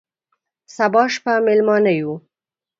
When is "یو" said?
1.99-2.11